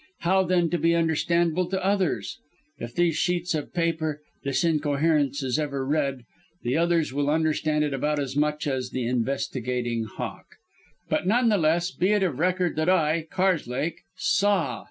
[0.21, 2.39] How, then, be understandable to others?
[2.79, 6.23] If these sheets of paper, this incoherence, is ever read,
[6.63, 10.47] the others will understand it about as much as the investigating hawk.
[11.07, 14.79] But none the less be it of record that I, Karslake, SAW.